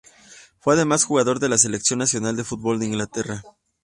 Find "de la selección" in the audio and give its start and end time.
1.37-1.99